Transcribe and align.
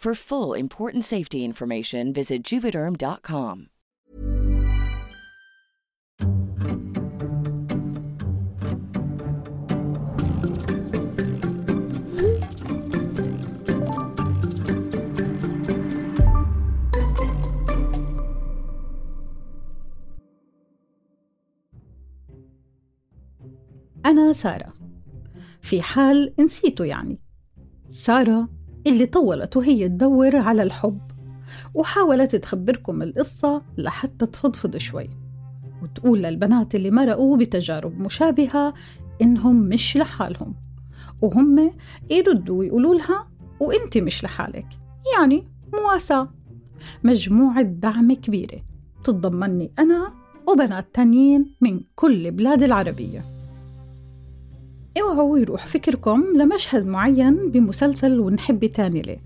For 0.00 0.14
full 0.14 0.54
important 0.54 1.04
safety 1.04 1.44
information, 1.44 2.14
visit 2.14 2.42
juvederm.com. 2.42 3.56
أنا 24.06 24.32
سارة 24.32 24.74
في 25.60 25.82
حال 25.82 26.34
نسيته 26.38 26.84
يعني 26.84 27.20
سارة 27.88 28.53
اللي 28.87 29.05
طولت 29.05 29.57
وهي 29.57 29.89
تدور 29.89 30.35
على 30.35 30.63
الحب 30.63 31.01
وحاولت 31.73 32.35
تخبركم 32.35 33.01
القصة 33.01 33.61
لحتى 33.77 34.25
تفضفض 34.25 34.77
شوي 34.77 35.09
وتقول 35.83 36.23
للبنات 36.23 36.75
اللي 36.75 36.91
مرقوا 36.91 37.37
بتجارب 37.37 37.99
مشابهة 37.99 38.73
إنهم 39.21 39.55
مش 39.55 39.97
لحالهم 39.97 40.55
وهم 41.21 41.71
يردوا 42.09 42.59
ويقولوا 42.59 42.95
لها 42.95 43.27
وإنت 43.59 43.97
مش 43.97 44.23
لحالك 44.23 44.67
يعني 45.17 45.47
مواساة. 45.73 46.29
مجموعة 47.03 47.61
دعم 47.61 48.13
كبيرة 48.13 48.61
تتضمني 49.03 49.71
أنا 49.79 50.13
وبنات 50.49 50.85
تانيين 50.93 51.45
من 51.61 51.79
كل 51.95 52.31
بلاد 52.31 52.63
العربية. 52.63 53.34
اوعوا 55.01 55.39
يروح. 55.39 55.67
فكركم 55.67 56.23
لمشهد 56.37 56.85
معين 56.85 57.51
بمسلسل 57.51 58.19
ونحب 58.19 58.65
تاني 58.65 59.01
ليه. 59.01 59.21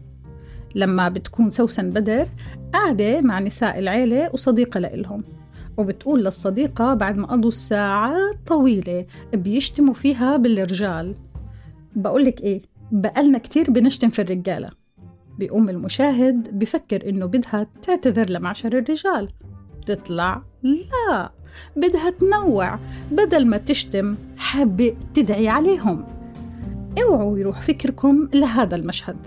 لما 0.75 1.09
بتكون 1.09 1.51
سوسن 1.51 1.89
بدر 1.89 2.27
قاعدة 2.73 3.21
مع 3.21 3.39
نساء 3.39 3.79
العيلة 3.79 4.29
وصديقة 4.33 4.79
لإلهم 4.79 5.23
وبتقول 5.77 6.23
للصديقة 6.23 6.93
بعد 6.93 7.17
ما 7.17 7.27
قضوا 7.27 7.51
ساعات 7.51 8.35
طويلة 8.47 9.05
بيشتموا 9.33 9.93
فيها 9.93 10.37
بالرجال. 10.37 11.15
بقولك 11.95 12.41
إيه 12.41 12.61
بقالنا 12.91 13.37
كتير 13.37 13.71
بنشتم 13.71 14.09
في 14.09 14.21
الرجالة. 14.21 14.69
بيقوم 15.37 15.69
المشاهد 15.69 16.59
بفكر 16.59 17.09
إنه 17.09 17.25
بدها 17.25 17.67
تعتذر 17.83 18.29
لمعشر 18.29 18.67
الرجال. 18.77 19.29
بتطلع 19.81 20.43
لا. 20.63 21.31
بدها 21.75 22.09
تنوع 22.09 22.79
بدل 23.11 23.47
ما 23.47 23.57
تشتم 23.57 24.15
حابة 24.37 24.95
تدعي 25.13 25.47
عليهم. 25.47 26.05
اوعوا 27.03 27.37
يروح 27.37 27.61
فكركم 27.61 28.29
لهذا 28.33 28.75
المشهد. 28.75 29.17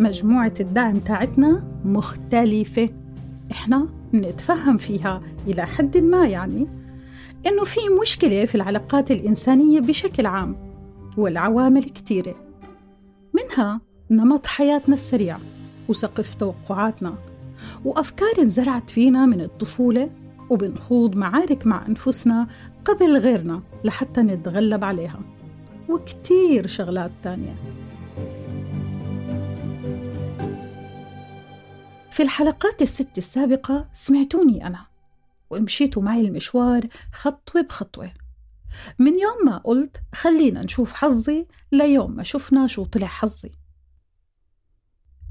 مجموعة 0.00 0.54
الدعم 0.60 0.98
تاعتنا 0.98 1.64
مختلفة. 1.84 2.88
إحنا 3.50 3.88
نتفهم 4.14 4.76
فيها 4.76 5.22
إلى 5.46 5.66
حد 5.66 5.96
ما 5.96 6.26
يعني. 6.26 6.66
إنه 7.46 7.64
في 7.64 7.80
مشكلة 8.00 8.44
في 8.44 8.54
العلاقات 8.54 9.10
الإنسانية 9.10 9.80
بشكل 9.80 10.26
عام 10.26 10.56
والعوامل 11.16 11.84
كتيرة. 11.84 12.34
منها 13.34 13.80
نمط 14.10 14.46
حياتنا 14.46 14.94
السريع 14.94 15.38
وسقف 15.88 16.34
توقعاتنا. 16.34 17.14
وأفكار 17.84 18.32
انزرعت 18.38 18.90
فينا 18.90 19.26
من 19.26 19.40
الطفولة 19.40 20.10
وبنخوض 20.50 21.16
معارك 21.16 21.66
مع 21.66 21.86
أنفسنا 21.86 22.48
قبل 22.84 23.18
غيرنا 23.18 23.62
لحتى 23.84 24.20
نتغلب 24.20 24.84
عليها. 24.84 25.20
وكتير 25.88 26.66
شغلات 26.66 27.12
تانية. 27.22 27.54
في 32.10 32.22
الحلقات 32.22 32.82
الست 32.82 33.18
السابقة 33.18 33.88
سمعتوني 33.94 34.66
أنا 34.66 34.86
ومشيتوا 35.50 36.02
معي 36.02 36.20
المشوار 36.20 36.86
خطوة 37.12 37.62
بخطوة. 37.62 38.12
من 38.98 39.12
يوم 39.12 39.44
ما 39.46 39.58
قلت 39.58 40.02
خلينا 40.14 40.62
نشوف 40.62 40.92
حظي 40.92 41.46
ليوم 41.72 42.16
ما 42.16 42.22
شفنا 42.22 42.66
شو 42.66 42.84
طلع 42.84 43.06
حظي. 43.06 43.50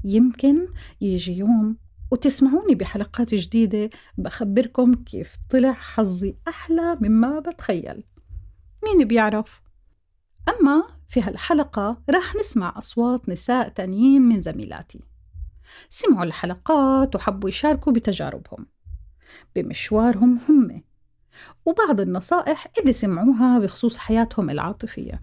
يمكن 0.04 0.68
يجي 1.00 1.32
يوم 1.38 1.76
وتسمعوني 2.10 2.74
بحلقات 2.74 3.34
جديدة 3.34 3.90
بخبركم 4.18 4.94
كيف 4.94 5.36
طلع 5.50 5.72
حظي 5.72 6.36
أحلى 6.48 6.98
مما 7.00 7.40
بتخيل. 7.40 8.04
مين 8.84 9.08
بيعرف؟ 9.08 9.62
أما 10.48 10.82
في 11.08 11.22
هالحلقة 11.22 12.02
راح 12.10 12.34
نسمع 12.36 12.74
أصوات 12.78 13.28
نساء 13.28 13.68
تانيين 13.68 14.22
من 14.22 14.42
زميلاتي. 14.42 15.00
سمعوا 15.88 16.24
الحلقات 16.24 17.16
وحبوا 17.16 17.48
يشاركوا 17.48 17.92
بتجاربهم. 17.92 18.66
بمشوارهم 19.56 20.38
هم. 20.48 20.82
وبعض 21.66 22.00
النصائح 22.00 22.66
اللي 22.80 22.92
سمعوها 22.92 23.58
بخصوص 23.58 23.96
حياتهم 23.96 24.50
العاطفية. 24.50 25.22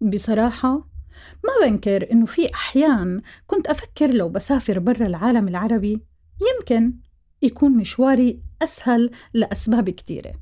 بصراحة 0.00 0.95
ما 1.44 1.66
بنكر 1.66 2.12
إنه 2.12 2.26
في 2.26 2.54
أحيان 2.54 3.20
كنت 3.46 3.66
أفكر 3.66 4.14
لو 4.14 4.28
بسافر 4.28 4.78
برا 4.78 5.06
العالم 5.06 5.48
العربي 5.48 6.00
يمكن 6.40 6.94
يكون 7.42 7.76
مشواري 7.76 8.42
أسهل 8.62 9.10
لأسباب 9.34 9.90
كتيرة. 9.90 10.32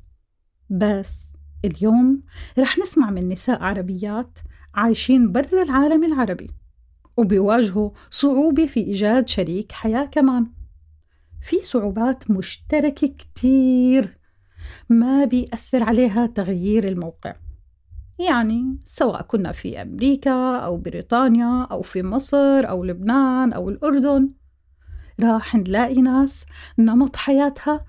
بس 0.69 1.31
اليوم 1.65 2.23
رح 2.59 2.77
نسمع 2.77 3.09
من 3.09 3.29
نساء 3.29 3.63
عربيات 3.63 4.39
عايشين 4.75 5.31
برا 5.31 5.63
العالم 5.63 6.03
العربي 6.03 6.49
وبيواجهوا 7.17 7.89
صعوبة 8.09 8.65
في 8.65 8.79
إيجاد 8.79 9.29
شريك 9.29 9.71
حياة 9.71 10.05
كمان. 10.05 10.47
في 11.41 11.61
صعوبات 11.61 12.31
مشتركة 12.31 13.07
كتير 13.07 14.17
ما 14.89 15.25
بيأثر 15.25 15.83
عليها 15.83 16.27
تغيير 16.27 16.87
الموقع. 16.87 17.35
يعني 18.19 18.77
سواء 18.85 19.21
كنا 19.21 19.51
في 19.51 19.81
أمريكا 19.81 20.57
أو 20.57 20.77
بريطانيا 20.77 21.67
أو 21.71 21.81
في 21.81 22.03
مصر 22.03 22.69
أو 22.69 22.83
لبنان 22.83 23.53
أو 23.53 23.69
الأردن 23.69 24.29
راح 25.19 25.55
نلاقي 25.55 26.01
ناس 26.01 26.45
نمط 26.79 27.15
حياتها 27.15 27.85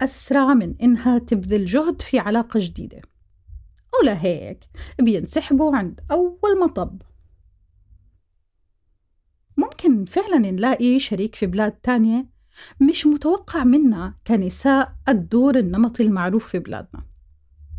أسرع 0.00 0.54
من 0.54 0.74
إنها 0.82 1.18
تبذل 1.18 1.64
جهد 1.64 2.02
في 2.02 2.18
علاقة 2.18 2.60
جديدة. 2.62 3.00
أو 3.94 4.06
لهيك 4.06 4.64
بينسحبوا 4.98 5.76
عند 5.76 6.00
أول 6.10 6.60
مطب. 6.60 7.02
ممكن 9.56 10.04
فعلا 10.04 10.38
نلاقي 10.38 10.98
شريك 10.98 11.34
في 11.34 11.46
بلاد 11.46 11.72
تانية 11.72 12.26
مش 12.80 13.06
متوقع 13.06 13.64
منا 13.64 14.14
كنساء 14.26 14.96
الدور 15.08 15.58
النمطي 15.58 16.02
المعروف 16.02 16.48
في 16.48 16.58
بلادنا. 16.58 17.07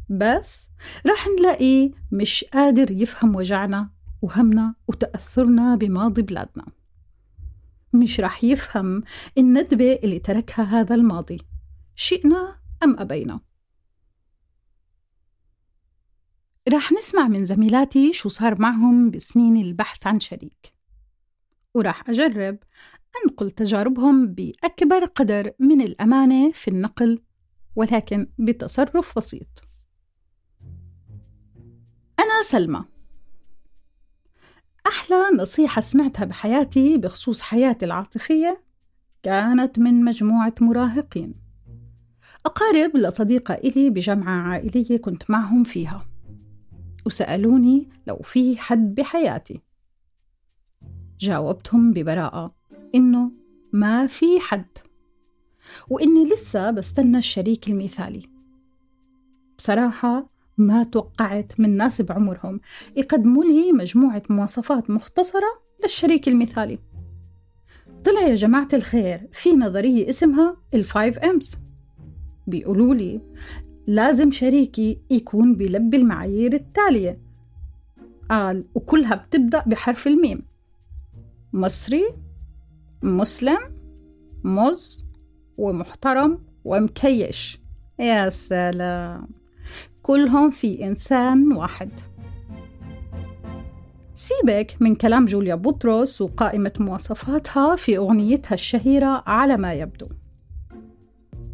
بس 0.09 0.69
راح 1.05 1.27
نلاقيه 1.27 1.91
مش 2.11 2.43
قادر 2.53 2.91
يفهم 2.91 3.35
وجعنا 3.35 3.89
وهمنا 4.21 4.75
وتأثرنا 4.87 5.75
بماضي 5.75 6.21
بلادنا. 6.21 6.65
مش 7.93 8.19
راح 8.19 8.43
يفهم 8.43 9.03
الندبة 9.37 9.99
اللي 10.03 10.19
تركها 10.19 10.63
هذا 10.63 10.95
الماضي 10.95 11.41
شئنا 11.95 12.55
أم 12.83 12.99
أبينا. 12.99 13.39
راح 16.69 16.91
نسمع 16.91 17.27
من 17.27 17.45
زميلاتي 17.45 18.13
شو 18.13 18.29
صار 18.29 18.61
معهم 18.61 19.11
بسنين 19.11 19.57
البحث 19.57 20.07
عن 20.07 20.19
شريك. 20.19 20.73
وراح 21.73 22.09
أجرب 22.09 22.57
أنقل 23.25 23.51
تجاربهم 23.51 24.33
بأكبر 24.33 25.05
قدر 25.05 25.51
من 25.59 25.81
الأمانة 25.81 26.51
في 26.51 26.67
النقل 26.67 27.21
ولكن 27.75 28.27
بتصرف 28.39 29.17
بسيط. 29.17 29.68
سلمى. 32.43 32.85
أحلى 34.87 35.37
نصيحة 35.37 35.81
سمعتها 35.81 36.25
بحياتي 36.25 36.97
بخصوص 36.97 37.41
حياتي 37.41 37.85
العاطفية 37.85 38.61
كانت 39.23 39.79
من 39.79 40.05
مجموعة 40.05 40.53
مراهقين. 40.61 41.33
أقارب 42.45 42.97
لصديقة 42.97 43.53
إلي 43.53 43.89
بجمعة 43.89 44.41
عائلية 44.49 44.97
كنت 44.97 45.31
معهم 45.31 45.63
فيها. 45.63 46.05
وسألوني 47.05 47.89
لو 48.07 48.17
في 48.17 48.57
حد 48.57 48.95
بحياتي. 48.95 49.61
جاوبتهم 51.19 51.93
ببراءة 51.93 52.55
إنه 52.95 53.31
ما 53.73 54.07
في 54.07 54.39
حد. 54.39 54.77
وإني 55.89 56.25
لسه 56.25 56.71
بستنى 56.71 57.17
الشريك 57.17 57.67
المثالي. 57.67 58.29
بصراحة 59.57 60.29
ما 60.59 60.83
توقعت 60.83 61.59
من 61.59 61.77
ناس 61.77 62.01
بعمرهم. 62.01 62.59
يقدموا 62.97 63.43
لي 63.43 63.71
مجموعة 63.71 64.23
مواصفات 64.29 64.89
مختصرة 64.89 65.61
للشريك 65.83 66.27
المثالي. 66.27 66.79
طلع 68.05 68.21
يا 68.21 68.35
جماعة 68.35 68.67
الخير 68.73 69.27
في 69.31 69.53
نظرية 69.55 70.09
اسمها 70.09 70.57
الفايف 70.73 71.17
امس 71.17 71.57
بيقولوا 72.47 72.95
لي 72.95 73.21
لازم 73.87 74.31
شريكي 74.31 75.01
يكون 75.09 75.55
بيلبي 75.55 75.97
المعايير 75.97 76.53
التالية. 76.53 77.19
قال 78.29 78.63
وكلها 78.75 79.15
بتبدأ 79.15 79.63
بحرف 79.67 80.07
الميم. 80.07 80.41
مصري 81.53 82.03
مسلم 83.03 83.59
مز 84.43 85.05
ومحترم 85.57 86.39
ومكيش. 86.65 87.59
يا 87.99 88.29
سلام! 88.29 89.38
كلهم 90.09 90.49
في 90.49 90.87
إنسان 90.87 91.53
واحد. 91.53 91.89
سيبك 94.13 94.75
من 94.79 94.95
كلام 94.95 95.25
جوليا 95.25 95.55
بطرس 95.55 96.21
وقائمة 96.21 96.71
مواصفاتها 96.79 97.75
في 97.75 97.97
أغنيتها 97.97 98.53
الشهيرة 98.53 99.23
على 99.27 99.57
ما 99.57 99.73
يبدو. 99.73 100.07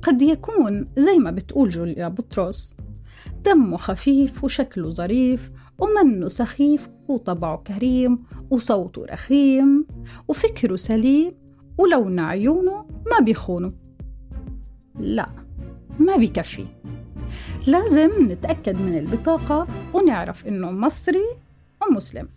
قد 0.01 0.21
يكون 0.21 0.87
زي 0.97 1.17
ما 1.17 1.31
بتقول 1.31 1.69
جوليا 1.69 2.07
بطرس 2.07 2.73
دمه 3.45 3.77
خفيف 3.77 4.43
وشكله 4.43 4.89
ظريف 4.89 5.51
ومنه 5.79 6.27
سخيف 6.27 6.89
وطبعه 7.07 7.57
كريم 7.57 8.23
وصوته 8.49 9.05
رخيم 9.05 9.87
وفكره 10.27 10.75
سليم 10.75 11.33
ولون 11.77 12.19
عيونه 12.19 12.85
ما 13.11 13.19
بيخونه. 13.19 13.73
لا 14.99 15.29
ما 15.99 16.17
بيكفي. 16.17 16.65
لازم 17.67 18.31
نتأكد 18.31 18.75
من 18.75 18.97
البطاقة 18.97 19.67
ونعرف 19.93 20.47
إنه 20.47 20.71
مصري 20.71 21.25
ومسلم 21.81 22.29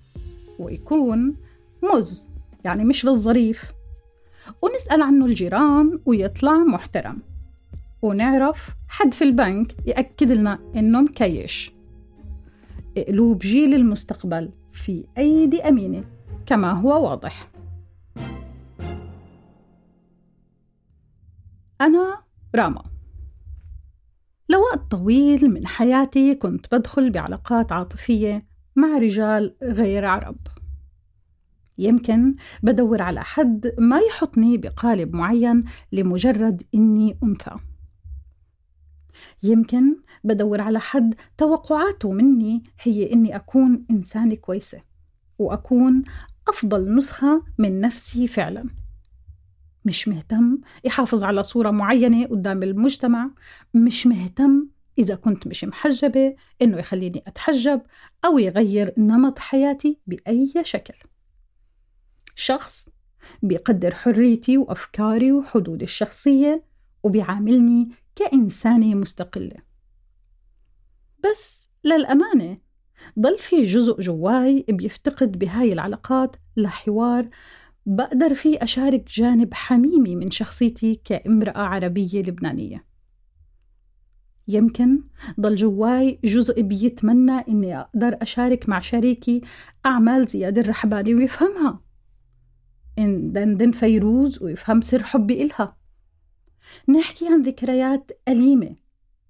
ويكون 0.59 1.37
مز 1.83 2.27
يعني 2.65 2.85
مش 2.85 3.05
بالظريف. 3.05 3.73
ونسأل 4.63 5.03
عنه 5.03 5.27
الجيران 5.27 6.01
ويطلع 6.07 6.53
محترم. 6.59 7.19
ونعرف 8.03 8.69
حد 8.89 9.15
في 9.15 9.25
البنك 9.25 9.77
يأكد 9.87 10.33
لنا 10.33 10.59
إنه 10.77 11.01
مكيش. 11.01 11.73
قلوب 13.09 13.39
جيل 13.39 13.75
المستقبل 13.75 14.51
في 14.73 15.05
أيدي 15.19 15.63
أمينة 15.63 16.05
كما 16.47 16.73
هو 16.73 17.09
واضح. 17.11 17.49
أنا 21.81 22.23
راما. 22.55 22.88
لوقت 24.51 24.91
طويل 24.91 25.51
من 25.51 25.67
حياتي 25.67 26.35
كنت 26.35 26.75
بدخل 26.75 27.11
بعلاقات 27.11 27.73
عاطفية 27.73 28.47
مع 28.77 28.99
رجال 28.99 29.57
غير 29.63 30.05
عرب. 30.05 30.37
يمكن 31.79 32.35
بدور 32.63 33.03
على 33.03 33.25
حد 33.25 33.75
ما 33.79 33.99
يحطني 33.99 34.59
بقالب 34.59 35.15
معين 35.15 35.65
لمجرد 35.93 36.63
إني 36.75 37.19
أنثى. 37.23 37.57
يمكن 39.43 39.97
بدور 40.25 40.61
على 40.61 40.81
حد 40.81 41.15
توقعاته 41.39 42.13
مني 42.13 42.65
هي 42.81 43.13
إني 43.13 43.37
أكون 43.37 43.87
إنسانة 43.91 44.35
كويسة 44.35 44.81
وأكون 45.39 46.05
أفضل 46.49 46.95
نسخة 46.95 47.43
من 47.59 47.81
نفسي 47.81 48.27
فعلا. 48.27 48.65
مش 49.89 50.09
مهتم 50.09 50.59
يحافظ 50.85 51.25
على 51.25 51.43
صورة 51.43 51.71
معينة 51.71 52.27
قدام 52.27 52.63
المجتمع 52.63 53.31
مش 53.75 54.07
مهتم 54.07 54.69
إذا 54.99 55.15
كنت 55.15 55.47
مش 55.47 55.65
محجبة 55.65 56.37
إنه 56.63 56.79
يخليني 56.79 57.23
أتحجب 57.27 57.83
أو 58.25 58.39
يغير 58.39 58.95
نمط 58.99 59.39
حياتي 59.39 59.99
بأي 60.07 60.53
شكل. 60.63 60.95
شخص 62.35 62.89
بيقدر 63.43 63.95
حريتي 63.95 64.59
وأفكاري 64.59 65.33
وحدودي 65.33 65.85
الشخصية 65.85 66.65
وبيعاملني 67.03 67.89
كإنسانة 68.17 68.95
مستقلة. 68.95 69.57
بس 71.25 71.71
للأمانة 71.85 72.59
ضل 73.19 73.39
في 73.39 73.65
جزء 73.65 74.01
جواي 74.01 74.65
بيفتقد 74.69 75.39
بهاي 75.39 75.73
العلاقات 75.73 76.37
لحوار 76.57 77.29
بقدر 77.91 78.35
فيه 78.35 78.59
أشارك 78.63 79.11
جانب 79.11 79.55
حميمي 79.55 80.17
من 80.17 80.31
شخصيتي 80.31 81.01
كامرأة 81.05 81.59
عربية 81.59 82.23
لبنانية. 82.23 82.85
يمكن 84.49 85.03
ضل 85.41 85.55
جواي 85.55 86.19
جزء 86.25 86.63
بيتمنى 86.63 87.33
إني 87.33 87.81
أقدر 87.81 88.19
أشارك 88.23 88.69
مع 88.69 88.79
شريكي 88.79 89.41
أعمال 89.87 90.27
زياد 90.27 90.59
الرحباني 90.59 91.15
ويفهمها. 91.15 91.81
إن 92.99 93.33
دندن 93.33 93.71
فيروز 93.71 94.43
ويفهم 94.43 94.81
سر 94.81 95.03
حبي 95.03 95.43
إلها. 95.43 95.77
نحكي 96.89 97.29
عن 97.29 97.43
ذكريات 97.43 98.11
أليمة 98.29 98.77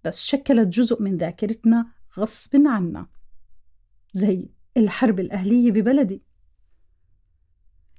بس 0.04 0.22
شكلت 0.22 0.68
جزء 0.68 1.02
من 1.02 1.16
ذاكرتنا 1.16 1.86
غصب 2.18 2.56
عنا 2.66 3.06
زي 4.12 4.48
الحرب 4.76 5.20
الأهلية 5.20 5.72
ببلدي. 5.72 6.27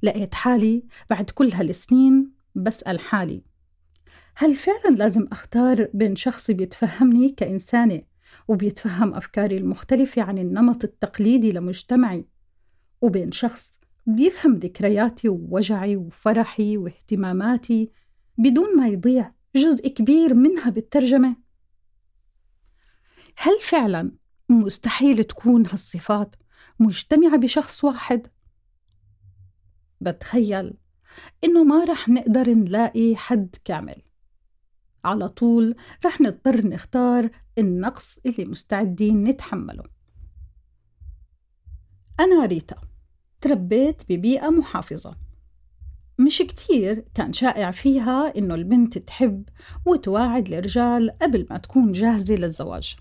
لقيت 0.04 0.36
حالي 0.36 0.84
بعد 1.10 1.30
كل 1.30 1.52
هالسنين 1.54 2.32
بسأل 2.56 3.00
حالي 3.00 3.44
هل 4.36 4.56
فعلا 4.56 4.96
لازم 4.96 5.28
أختار 5.32 5.88
بين 5.94 6.16
شخص 6.16 6.52
بيتفهمني 6.52 7.30
كإنسانة 7.30 8.02
وبيتفهم 8.48 9.14
أفكاري 9.14 9.58
المختلفة 9.58 10.22
عن 10.22 10.38
النمط 10.38 10.84
التقليدي 10.84 11.52
لمجتمعي 11.52 12.26
وبين 13.02 13.32
شخص 13.32 13.80
بيفهم 14.08 14.56
ذكرياتي 14.56 15.30
ووجعي 15.30 15.96
وفرحي 15.96 16.78
واهتماماتي 16.78 17.92
بدون 18.38 18.78
ما 18.78 18.88
يضيع 18.88 19.32
جزء 19.56 19.88
كبير 19.88 20.34
منها 20.34 20.70
بالترجمة؟ 20.70 21.36
هل 23.36 23.62
فعلا 23.62 24.12
مستحيل 24.50 25.24
تكون 25.24 25.66
هالصفات 25.66 26.36
مجتمعة 26.80 27.38
بشخص 27.38 27.84
واحد؟ 27.84 28.28
بتخيل 30.02 30.74
إنه 31.44 31.64
ما 31.64 31.84
رح 31.84 32.10
نقدر 32.10 32.50
نلاقي 32.50 33.16
حد 33.16 33.56
كامل. 33.66 34.02
على 35.06 35.30
طول 35.30 35.76
رح 36.06 36.22
نضطر 36.22 36.68
نختار 36.68 37.30
النقص 37.58 38.20
اللي 38.26 38.46
مستعدين 38.46 39.24
نتحمله. 39.24 39.84
أنا 42.20 42.46
ريتا 42.46 42.76
تربيت 43.42 44.02
ببيئة 44.10 44.50
محافظة. 44.50 45.18
مش 46.20 46.38
كتير 46.38 47.06
كان 47.14 47.34
شائع 47.34 47.72
فيها 47.72 48.38
إنه 48.38 48.56
البنت 48.56 48.98
تحب 48.98 49.50
وتواعد 49.86 50.54
الرجال 50.54 51.12
قبل 51.22 51.48
ما 51.50 51.58
تكون 51.58 51.92
جاهزة 51.92 52.36
للزواج. 52.36 52.96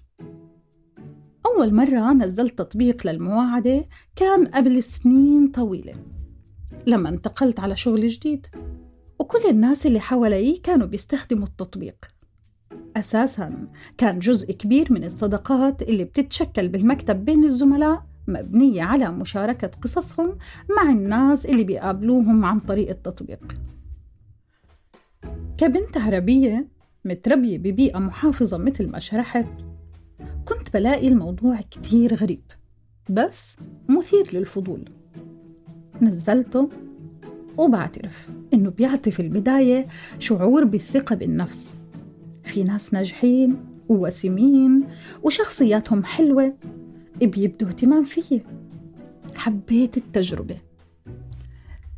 أول 1.47 1.75
مرة 1.75 2.12
نزلت 2.12 2.59
تطبيق 2.59 3.07
للمواعدة 3.07 3.88
كان 4.17 4.47
قبل 4.47 4.83
سنين 4.83 5.47
طويلة. 5.47 5.95
لما 6.87 7.08
انتقلت 7.08 7.61
على 7.61 7.76
شغل 7.76 8.08
جديد. 8.08 8.47
وكل 9.18 9.38
الناس 9.50 9.87
اللي 9.87 10.00
حوالي 10.00 10.56
كانوا 10.56 10.87
بيستخدموا 10.87 11.47
التطبيق. 11.47 11.97
أساسا 12.97 13.68
كان 13.99 14.18
جزء 14.18 14.52
كبير 14.52 14.92
من 14.92 15.04
الصداقات 15.04 15.82
اللي 15.82 16.04
بتتشكل 16.04 16.68
بالمكتب 16.68 17.25
بين 17.25 17.44
الزملاء 17.44 18.06
مبنية 18.28 18.82
على 18.82 19.11
مشاركة 19.11 19.70
قصصهم 19.82 20.38
مع 20.76 20.90
الناس 20.90 21.47
اللي 21.47 21.64
بيقابلوهم 21.64 22.44
عن 22.44 22.58
طريق 22.58 22.88
التطبيق. 22.88 23.54
كبنت 25.58 25.97
عربية 25.99 26.68
متربية 27.04 27.58
ببيئة 27.58 27.99
محافظة 27.99 28.56
مثل 28.56 28.87
ما 28.90 28.99
شرحت 28.99 29.47
كنت 30.44 30.73
بلاقي 30.75 31.08
الموضوع 31.08 31.61
كتير 31.61 32.14
غريب 32.14 32.42
بس 33.11 33.56
مثير 33.88 34.28
للفضول. 34.32 34.98
نزلته 36.02 36.69
وبعترف 37.59 38.28
إنه 38.55 38.71
بيعطي 38.71 39.11
في 39.11 39.21
البداية 39.23 39.87
شعور 40.19 40.64
بالثقة 40.64 41.17
بالنفس. 41.17 41.76
في 42.45 42.62
ناس 42.62 42.95
ناجحين 42.95 43.57
ووسيمين 43.88 44.85
وشخصياتهم 45.23 46.05
حلوة 46.05 46.55
بيبدوا 47.21 47.69
اهتمام 47.69 48.05
فيي 48.05 48.43
حبيت 49.37 49.97
التجربة. 49.97 50.57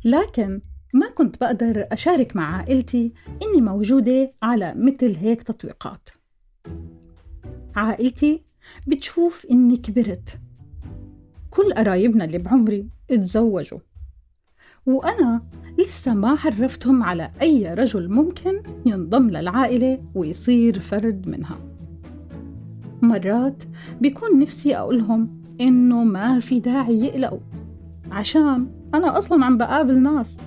لكن 0.05 0.61
ما 0.93 1.09
كنت 1.09 1.41
بقدر 1.41 1.87
أشارك 1.91 2.35
مع 2.35 2.55
عائلتي 2.57 3.13
إني 3.43 3.61
موجودة 3.61 4.33
على 4.43 4.73
مثل 4.75 5.15
هيك 5.15 5.43
تطبيقات. 5.43 6.09
عائلتي 7.75 8.41
بتشوف 8.87 9.45
إني 9.51 9.77
كبرت. 9.77 10.39
كل 11.49 11.73
قرايبنا 11.73 12.25
اللي 12.25 12.37
بعمري 12.37 12.89
اتزوجوا. 13.11 13.79
وأنا 14.85 15.41
لسه 15.79 16.13
ما 16.13 16.29
عرفتهم 16.29 17.03
على 17.03 17.31
أي 17.41 17.73
رجل 17.73 18.09
ممكن 18.09 18.63
ينضم 18.85 19.29
للعائلة 19.29 19.99
ويصير 20.15 20.79
فرد 20.79 21.27
منها. 21.27 21.57
مرات 23.01 23.63
بيكون 24.01 24.39
نفسي 24.39 24.75
أقولهم 24.77 25.41
إنه 25.61 26.03
ما 26.03 26.39
في 26.39 26.59
داعي 26.59 26.99
يقلقوا 26.99 27.39
عشان 28.11 28.67
أنا 28.95 29.17
أصلا 29.17 29.45
عم 29.45 29.57
بقابل 29.57 30.03
ناس 30.03 30.39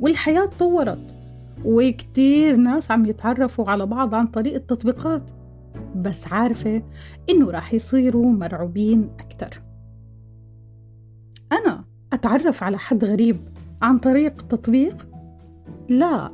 والحياة 0.00 0.46
تطورت 0.46 1.14
وكتير 1.64 2.56
ناس 2.56 2.90
عم 2.90 3.06
يتعرفوا 3.06 3.70
على 3.70 3.86
بعض 3.86 4.14
عن 4.14 4.26
طريق 4.26 4.54
التطبيقات 4.54 5.30
بس 5.96 6.26
عارفة 6.26 6.82
إنه 7.30 7.50
راح 7.50 7.74
يصيروا 7.74 8.32
مرعوبين 8.32 9.10
أكتر. 9.20 9.62
أنا 11.52 11.84
أتعرف 12.12 12.62
على 12.62 12.78
حد 12.78 13.04
غريب 13.04 13.36
عن 13.82 13.98
طريق 13.98 14.46
تطبيق؟ 14.46 15.08
لا 15.88 16.30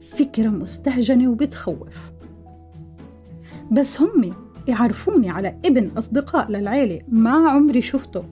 فكرة 0.00 0.48
مستهجنة 0.48 1.30
وبتخوف. 1.30 2.12
بس 3.72 4.00
هم 4.00 4.34
يعرفوني 4.68 5.30
على 5.30 5.58
ابن 5.64 5.88
أصدقاء 5.98 6.50
للعيلة 6.50 6.98
ما 7.08 7.50
عمري 7.50 7.80
شفته 7.80 8.24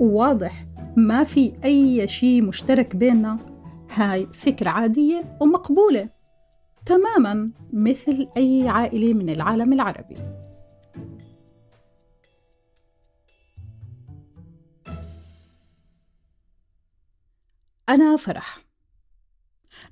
وواضح 0.00 0.66
ما 0.96 1.24
في 1.24 1.52
أي 1.64 2.08
شيء 2.08 2.42
مشترك 2.42 2.96
بيننا. 2.96 3.38
هاي 3.94 4.26
فكرة 4.32 4.70
عادية 4.70 5.38
ومقبولة 5.40 6.08
تماما 6.86 7.50
مثل 7.72 8.28
أي 8.36 8.68
عائلة 8.68 9.14
من 9.14 9.30
العالم 9.30 9.72
العربي. 9.72 10.16
أنا 17.92 18.16
فرح. 18.16 18.64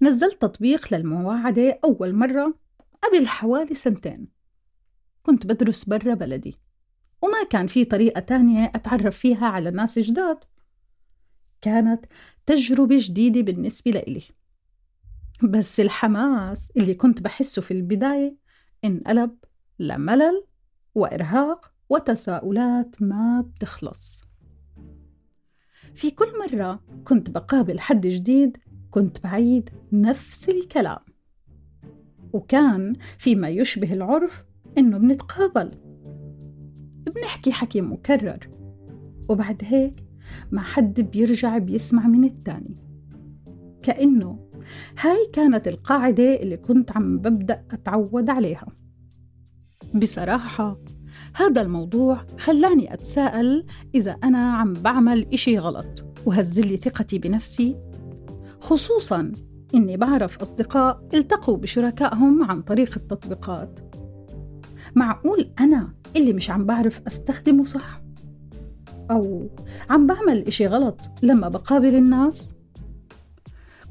نزلت 0.02 0.42
تطبيق 0.42 0.94
للمواعدة 0.94 1.80
أول 1.84 2.14
مرة 2.14 2.54
قبل 3.02 3.28
حوالي 3.28 3.74
سنتين. 3.74 4.28
كنت 5.22 5.46
بدرس 5.46 5.84
برا 5.84 6.14
بلدي 6.14 6.58
وما 7.22 7.44
كان 7.50 7.66
في 7.66 7.84
طريقة 7.84 8.20
تانية 8.20 8.72
أتعرف 8.74 9.16
فيها 9.16 9.46
على 9.46 9.70
ناس 9.70 9.98
جداد. 9.98 10.38
كانت 11.60 12.04
تجربة 12.46 12.96
جديدة 12.98 13.40
بالنسبة 13.40 13.90
لإلي. 13.90 14.22
بس 15.42 15.80
الحماس 15.80 16.72
اللي 16.76 16.94
كنت 16.94 17.20
بحسه 17.20 17.62
في 17.62 17.70
البداية 17.70 18.36
انقلب 18.84 19.36
لملل 19.78 20.44
وإرهاق 20.94 21.72
وتساؤلات 21.88 23.02
ما 23.02 23.40
بتخلص. 23.40 24.29
في 25.94 26.10
كل 26.10 26.28
مرة 26.38 26.80
كنت 27.04 27.30
بقابل 27.30 27.80
حد 27.80 28.06
جديد 28.06 28.56
كنت 28.90 29.24
بعيد 29.24 29.70
نفس 29.92 30.48
الكلام. 30.48 30.98
وكان 32.32 32.92
فيما 33.18 33.48
يشبه 33.48 33.92
العرف 33.92 34.44
إنه 34.78 34.98
بنتقابل. 34.98 35.70
بنحكي 37.14 37.52
حكي 37.52 37.80
مكرر. 37.80 38.48
وبعد 39.28 39.62
هيك 39.64 40.04
ما 40.50 40.60
حد 40.60 41.00
بيرجع 41.00 41.58
بيسمع 41.58 42.06
من 42.06 42.24
التاني. 42.24 42.76
كأنه 43.82 44.50
هاي 44.98 45.26
كانت 45.32 45.68
القاعدة 45.68 46.42
اللي 46.42 46.56
كنت 46.56 46.92
عم 46.92 47.18
ببدأ 47.18 47.64
أتعود 47.70 48.30
عليها. 48.30 48.66
بصراحة 49.94 50.78
هذا 51.34 51.62
الموضوع 51.62 52.24
خلاني 52.38 52.94
أتساءل 52.94 53.66
إذا 53.94 54.16
أنا 54.24 54.52
عم 54.52 54.72
بعمل 54.72 55.26
إشي 55.32 55.58
غلط 55.58 56.04
وهزلي 56.26 56.76
ثقتي 56.76 57.18
بنفسي 57.18 57.76
خصوصا 58.60 59.32
إني 59.74 59.96
بعرف 59.96 60.38
أصدقاء 60.38 61.08
التقوا 61.14 61.56
بشركائهم 61.56 62.44
عن 62.44 62.62
طريق 62.62 62.92
التطبيقات 62.96 63.80
معقول 64.94 65.50
أنا 65.60 65.92
اللي 66.16 66.32
مش 66.32 66.50
عم 66.50 66.66
بعرف 66.66 67.00
أستخدمه 67.06 67.64
صح؟ 67.64 68.02
أو 69.10 69.50
عم 69.90 70.06
بعمل 70.06 70.46
إشي 70.46 70.66
غلط 70.66 71.00
لما 71.22 71.48
بقابل 71.48 71.94
الناس؟ 71.94 72.52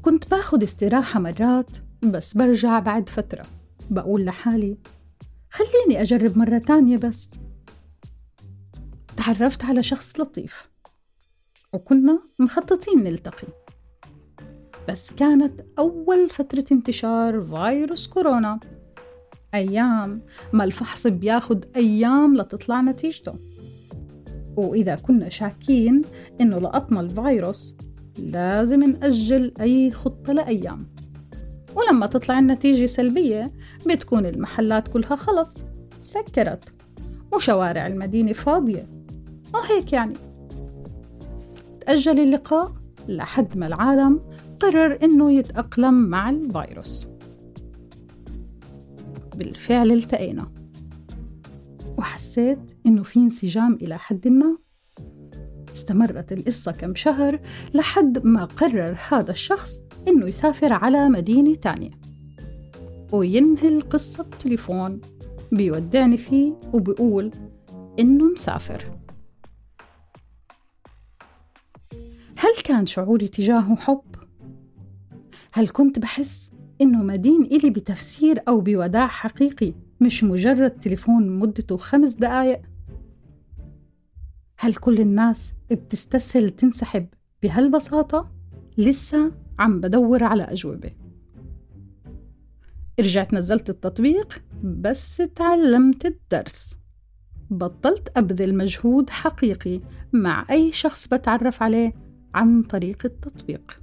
كنت 0.02 0.30
باخد 0.30 0.62
استراحة 0.62 1.20
مرات 1.20 1.70
بس 2.02 2.34
برجع 2.34 2.78
بعد 2.78 3.08
فترة 3.08 3.42
بقول 3.90 4.24
لحالي 4.24 4.78
خليني 5.50 6.02
أجرب 6.02 6.38
مرة 6.38 6.58
تانية 6.58 6.96
بس. 6.96 7.30
تعرفت 9.16 9.64
على 9.64 9.82
شخص 9.82 10.20
لطيف 10.20 10.70
وكنا 11.72 12.22
مخططين 12.38 12.98
نلتقي. 13.04 13.48
بس 14.88 15.10
كانت 15.10 15.60
أول 15.78 16.30
فترة 16.30 16.64
انتشار 16.72 17.42
فيروس 17.42 18.06
كورونا. 18.06 18.60
أيام 19.54 20.22
ما 20.52 20.64
الفحص 20.64 21.06
بياخد 21.06 21.64
أيام 21.76 22.36
لتطلع 22.36 22.80
نتيجته. 22.80 23.34
وإذا 24.56 24.94
كنا 24.94 25.28
شاكين 25.28 26.02
إنه 26.40 26.58
لقطنا 26.58 27.00
الفيروس 27.00 27.74
لازم 28.18 28.82
نأجل 28.82 29.52
أي 29.60 29.90
خطة 29.90 30.32
لأيام. 30.32 30.86
ولما 31.76 32.06
تطلع 32.06 32.38
النتيجة 32.38 32.86
سلبية 32.86 33.52
بتكون 33.86 34.26
المحلات 34.26 34.88
كلها 34.88 35.16
خلص 35.16 35.62
سكرت 36.00 36.64
وشوارع 37.32 37.86
المدينة 37.86 38.32
فاضية. 38.32 38.88
وهيك 39.54 39.92
يعني. 39.92 40.14
تأجل 41.80 42.20
اللقاء 42.20 42.72
لحد 43.08 43.58
ما 43.58 43.66
العالم 43.66 44.20
قرر 44.60 44.98
إنه 45.02 45.32
يتأقلم 45.32 45.94
مع 45.94 46.30
الفيروس. 46.30 47.08
بالفعل 49.36 49.92
التقينا. 49.92 50.52
وحسيت 51.98 52.58
إنه 52.86 53.02
في 53.02 53.20
انسجام 53.20 53.74
إلى 53.74 53.98
حد 53.98 54.28
ما. 54.28 54.56
استمرت 55.72 56.32
القصة 56.32 56.72
كم 56.72 56.94
شهر 56.94 57.40
لحد 57.74 58.26
ما 58.26 58.44
قرر 58.44 58.96
هذا 59.08 59.30
الشخص 59.30 59.80
إنه 60.08 60.26
يسافر 60.26 60.72
على 60.72 61.08
مدينة 61.08 61.54
تانية 61.54 61.90
وينهي 63.12 63.68
القصة 63.68 64.22
بتليفون 64.22 65.00
بيودعني 65.52 66.16
فيه 66.16 66.52
وبيقول 66.72 67.30
إنه 67.98 68.24
مسافر 68.24 68.84
هل 72.36 72.62
كان 72.64 72.86
شعوري 72.86 73.28
تجاهه 73.28 73.76
حب؟ 73.76 74.02
هل 75.52 75.68
كنت 75.68 75.98
بحس 75.98 76.50
إنه 76.80 77.02
مدين 77.02 77.42
إلي 77.42 77.70
بتفسير 77.70 78.42
أو 78.48 78.60
بوداع 78.60 79.06
حقيقي 79.06 79.74
مش 80.00 80.24
مجرد 80.24 80.70
تليفون 80.70 81.38
مدته 81.38 81.76
خمس 81.76 82.14
دقايق؟ 82.14 82.60
هل 84.58 84.74
كل 84.74 85.00
الناس 85.00 85.52
بتستسهل 85.70 86.50
تنسحب 86.50 87.06
بهالبساطة؟ 87.42 88.30
لسه 88.78 89.32
عم 89.60 89.80
بدور 89.80 90.24
على 90.24 90.42
أجوبة. 90.42 90.90
رجعت 93.00 93.34
نزلت 93.34 93.70
التطبيق 93.70 94.42
بس 94.64 95.16
تعلمت 95.16 96.06
الدرس. 96.06 96.76
بطلت 97.50 98.12
أبذل 98.16 98.56
مجهود 98.56 99.10
حقيقي 99.10 99.80
مع 100.12 100.46
أي 100.50 100.72
شخص 100.72 101.08
بتعرف 101.08 101.62
عليه 101.62 101.92
عن 102.34 102.62
طريق 102.62 103.02
التطبيق. 103.04 103.80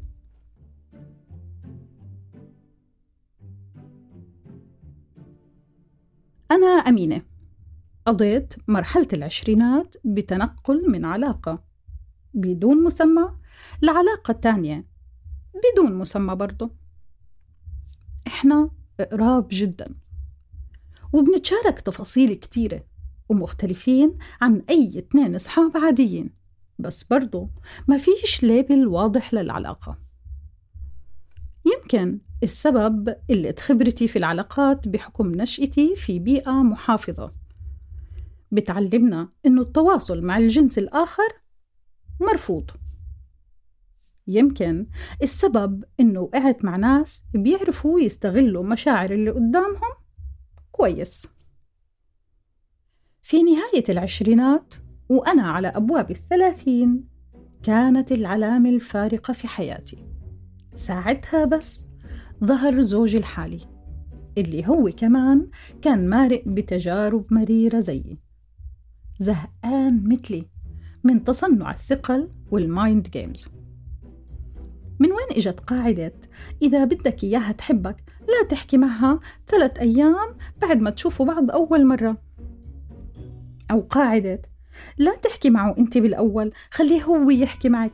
أنا 6.51 6.67
أمينة. 6.67 7.21
قضيت 8.05 8.53
مرحلة 8.67 9.07
العشرينات 9.13 9.95
بتنقل 10.05 10.91
من 10.91 11.05
علاقة 11.05 11.63
بدون 12.33 12.83
مسمى 12.83 13.29
لعلاقة 13.81 14.31
تانية 14.31 14.96
بدون 15.57 15.93
مسمى 15.95 16.35
برضه 16.35 16.71
إحنا 18.27 18.69
قراب 19.11 19.47
جدا. 19.51 19.95
وبنتشارك 21.13 21.79
تفاصيل 21.79 22.33
كتيرة 22.33 22.83
ومختلفين 23.29 24.17
عن 24.41 24.63
أي 24.69 24.99
اتنين 24.99 25.35
أصحاب 25.35 25.77
عاديين. 25.77 26.29
بس 26.79 27.03
برضو 27.03 27.49
ما 27.87 27.97
فيش 27.97 28.43
ليبل 28.43 28.87
واضح 28.87 29.33
للعلاقة. 29.33 29.97
يمكن 31.65 32.19
السبب 32.43 33.15
قلة 33.29 33.55
خبرتي 33.59 34.07
في 34.07 34.15
العلاقات 34.19 34.87
بحكم 34.87 35.35
نشأتي 35.35 35.95
في 35.95 36.19
بيئة 36.19 36.51
محافظة. 36.51 37.33
بتعلمنا 38.51 39.29
إنه 39.45 39.61
التواصل 39.61 40.21
مع 40.21 40.37
الجنس 40.37 40.77
الآخر 40.77 41.29
مرفوض. 42.21 42.71
يمكن. 44.27 44.87
السبب 45.23 45.83
إنه 45.99 46.19
وقعت 46.19 46.65
مع 46.65 46.77
ناس 46.77 47.23
بيعرفوا 47.33 47.99
يستغلوا 47.99 48.63
مشاعر 48.63 49.11
اللي 49.11 49.31
قدامهم 49.31 49.93
كويس. 50.71 51.27
في 53.21 53.43
نهاية 53.43 53.83
العشرينات 53.89 54.73
وأنا 55.09 55.43
على 55.43 55.67
أبواب 55.67 56.11
الثلاثين 56.11 57.03
كانت 57.63 58.11
العلامة 58.11 58.69
الفارقة 58.69 59.33
في 59.33 59.47
حياتي. 59.47 60.05
ساعتها 60.75 61.45
بس 61.45 61.85
ظهر 62.43 62.81
زوجي 62.81 63.17
الحالي 63.17 63.61
اللي 64.37 64.67
هو 64.67 64.91
كمان 64.97 65.49
كان 65.81 66.09
مارق 66.09 66.43
بتجارب 66.47 67.33
مريرة 67.33 67.79
زيي. 67.79 68.19
زهقان 69.19 70.07
مثلي 70.07 70.45
من 71.03 71.23
تصنع 71.23 71.71
الثقل 71.71 72.29
وال 72.51 72.71
mind 72.71 73.09
games 73.09 73.56
من 74.99 75.11
وين 75.11 75.37
إجت 75.37 75.59
قاعدة؟ 75.59 76.13
إذا 76.61 76.85
بدك 76.85 77.23
إياها 77.23 77.51
تحبك 77.51 77.95
لا 78.27 78.47
تحكي 78.49 78.77
معها 78.77 79.19
ثلاث 79.47 79.79
أيام 79.79 80.35
بعد 80.61 80.81
ما 80.81 80.89
تشوفوا 80.89 81.25
بعض 81.25 81.51
أول 81.51 81.85
مرة. 81.85 82.17
أو 83.71 83.81
قاعدة 83.81 84.41
لا 84.97 85.15
تحكي 85.15 85.49
معه 85.49 85.75
أنت 85.77 85.97
بالأول 85.97 86.51
خليه 86.71 87.03
هو 87.03 87.29
يحكي 87.29 87.69
معك. 87.69 87.93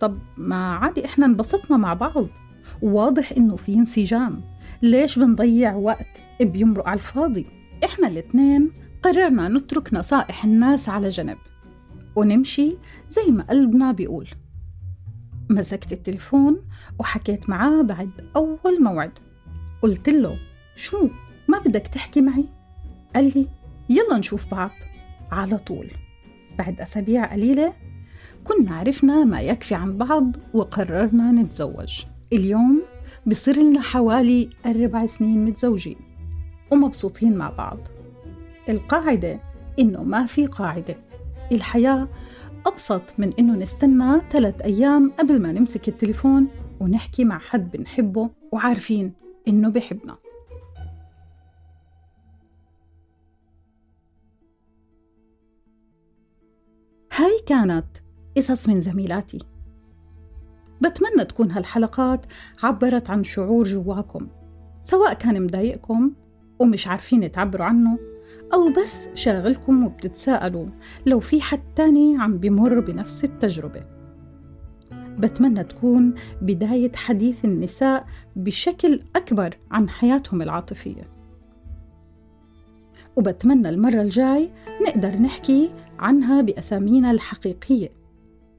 طب 0.00 0.18
ما 0.36 0.74
عادي 0.74 1.04
إحنا 1.04 1.26
انبسطنا 1.26 1.76
مع 1.76 1.94
بعض. 1.94 2.26
واضح 2.82 3.32
إنه 3.32 3.56
في 3.56 3.74
انسجام. 3.74 4.40
ليش 4.82 5.18
بنضيع 5.18 5.74
وقت 5.74 6.06
بيمرق 6.40 6.88
على 6.88 6.98
الفاضي؟ 6.98 7.46
إحنا 7.84 8.08
الاثنين 8.08 8.70
قررنا 9.02 9.48
نترك 9.48 9.94
نصائح 9.94 10.44
الناس 10.44 10.88
على 10.88 11.08
جنب. 11.08 11.38
ونمشي 12.16 12.76
زي 13.08 13.30
ما 13.30 13.42
قلبنا 13.42 13.92
بيقول. 13.92 14.28
مسكت 15.52 15.92
التليفون 15.92 16.60
وحكيت 16.98 17.50
معاه 17.50 17.82
بعد 17.82 18.10
أول 18.36 18.82
موعد. 18.82 19.12
قلت 19.82 20.08
له 20.08 20.36
شو؟ 20.76 21.08
ما 21.48 21.58
بدك 21.58 21.86
تحكي 21.86 22.20
معي؟ 22.20 22.44
قال 23.14 23.24
لي 23.24 23.48
يلا 23.88 24.18
نشوف 24.18 24.50
بعض. 24.50 24.70
على 25.32 25.58
طول. 25.58 25.86
بعد 26.58 26.80
أسابيع 26.80 27.32
قليلة 27.32 27.72
كنا 28.44 28.76
عرفنا 28.76 29.24
ما 29.24 29.40
يكفي 29.40 29.74
عن 29.74 29.96
بعض 29.98 30.36
وقررنا 30.54 31.32
نتزوج. 31.32 32.04
اليوم 32.32 32.82
بصير 33.26 33.56
لنا 33.56 33.80
حوالي 33.80 34.50
أربع 34.66 35.06
سنين 35.06 35.44
متزوجين 35.44 35.96
ومبسوطين 36.72 37.36
مع 37.36 37.50
بعض. 37.50 37.78
القاعدة 38.68 39.40
إنه 39.78 40.02
ما 40.02 40.26
في 40.26 40.46
قاعدة. 40.46 40.96
الحياة 41.52 42.08
أبسط 42.66 43.02
من 43.18 43.32
إنه 43.38 43.56
نستنى 43.56 44.20
ثلاث 44.30 44.62
أيام 44.62 45.12
قبل 45.18 45.42
ما 45.42 45.52
نمسك 45.52 45.88
التليفون 45.88 46.48
ونحكي 46.80 47.24
مع 47.24 47.38
حد 47.38 47.76
بنحبه 47.76 48.30
وعارفين 48.52 49.12
إنه 49.48 49.68
بحبنا 49.68 50.16
هاي 57.12 57.38
كانت 57.46 57.86
قصص 58.36 58.68
من 58.68 58.80
زميلاتي. 58.80 59.38
بتمنى 60.80 61.24
تكون 61.24 61.50
هالحلقات 61.50 62.26
عبرت 62.62 63.10
عن 63.10 63.24
شعور 63.24 63.64
جواكم 63.64 64.28
سواء 64.82 65.14
كان 65.14 65.42
مضايقكم 65.42 66.12
ومش 66.58 66.88
عارفين 66.88 67.32
تعبروا 67.32 67.66
عنه 67.66 67.98
أو 68.54 68.68
بس 68.70 69.08
شاغلكم 69.14 69.86
وبتتساءلوا 69.86 70.66
لو 71.06 71.20
في 71.20 71.40
حد 71.40 71.60
تاني 71.76 72.16
عم 72.18 72.38
بمر 72.38 72.80
بنفس 72.80 73.24
التجربة. 73.24 73.84
بتمنى 75.18 75.64
تكون 75.64 76.14
بداية 76.42 76.92
حديث 76.94 77.44
النساء 77.44 78.06
بشكل 78.36 79.00
أكبر 79.16 79.56
عن 79.70 79.88
حياتهم 79.88 80.42
العاطفية. 80.42 81.08
وبتمنى 83.16 83.68
المرة 83.68 84.02
الجاي 84.02 84.50
نقدر 84.86 85.16
نحكي 85.16 85.70
عنها 85.98 86.42
بأسامينا 86.42 87.10
الحقيقية. 87.10 87.88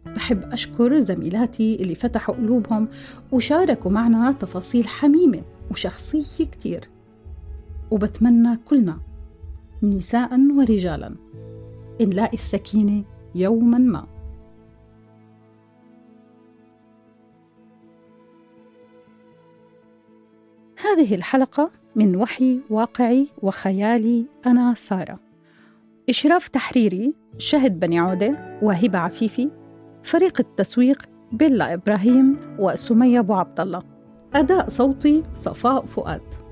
بحب 0.05 0.43
أشكر 0.51 0.99
زميلاتي 0.99 1.75
اللي 1.75 1.95
فتحوا 1.95 2.35
قلوبهم 2.35 2.87
وشاركوا 3.31 3.91
معنا 3.91 4.31
تفاصيل 4.31 4.87
حميمة 4.87 5.41
وشخصية 5.71 6.45
كتير. 6.45 6.89
وبتمنى 7.91 8.57
كلنا 8.65 8.99
نساء 9.83 10.39
ورجالا. 10.57 11.15
نلاقي 12.01 12.33
السكينة 12.33 13.03
يوما 13.35 13.77
ما. 13.77 14.07
هذه 20.77 21.15
الحلقة 21.15 21.71
من 21.95 22.15
وحي 22.15 22.59
واقعي 22.69 23.27
وخيالي 23.41 24.25
أنا 24.45 24.73
سارة. 24.73 25.19
إشراف 26.09 26.47
تحريري 26.47 27.13
شهد 27.37 27.79
بني 27.79 27.99
عودة 27.99 28.59
وهبة 28.61 28.99
عفيفي. 28.99 29.49
فريق 30.03 30.39
التسويق 30.39 31.01
بيلا 31.31 31.73
إبراهيم 31.73 32.37
وسمية 32.59 33.19
أبو 33.19 33.33
عبد 33.33 33.59
الله 33.59 33.83
أداء 34.33 34.69
صوتي 34.69 35.23
صفاء 35.35 35.85
فؤاد. 35.85 36.42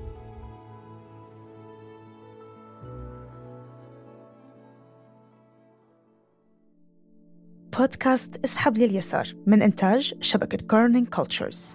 بودكاست 7.78 8.40
اسحب 8.44 8.78
لليسار 8.78 9.26
من 9.46 9.62
إنتاج 9.62 10.14
شبكة 10.20 10.58
Kerning 10.66 11.08
Cultures 11.08 11.74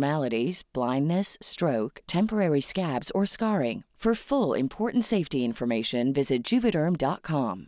blindness, 0.73 1.37
stroke, 1.41 2.01
temporary 2.07 2.61
scabs, 2.61 3.11
or 3.11 3.25
scarring. 3.25 3.83
For 4.01 4.15
full 4.15 4.55
important 4.55 5.05
safety 5.05 5.45
information, 5.45 6.11
visit 6.11 6.41
juvederm.com. 6.43 7.67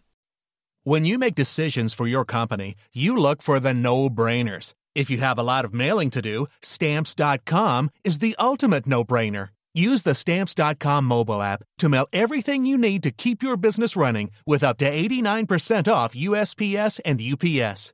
When 0.83 1.05
you 1.05 1.19
make 1.19 1.35
decisions 1.35 1.93
for 1.93 2.07
your 2.07 2.25
company, 2.25 2.73
you 2.91 3.15
look 3.15 3.43
for 3.43 3.59
the 3.59 3.71
no 3.71 4.09
brainers. 4.09 4.73
If 4.95 5.11
you 5.11 5.19
have 5.19 5.37
a 5.37 5.43
lot 5.43 5.63
of 5.63 5.75
mailing 5.75 6.09
to 6.09 6.23
do, 6.23 6.47
stamps.com 6.63 7.91
is 8.03 8.17
the 8.17 8.35
ultimate 8.39 8.87
no 8.87 9.03
brainer. 9.03 9.49
Use 9.75 10.01
the 10.01 10.15
stamps.com 10.15 11.05
mobile 11.05 11.39
app 11.39 11.61
to 11.77 11.87
mail 11.87 12.07
everything 12.11 12.65
you 12.65 12.79
need 12.79 13.03
to 13.03 13.11
keep 13.11 13.43
your 13.43 13.55
business 13.55 13.95
running 13.95 14.31
with 14.47 14.63
up 14.63 14.77
to 14.79 14.89
89% 14.89 15.87
off 15.87 16.15
USPS 16.15 16.99
and 17.05 17.21
UPS. 17.21 17.93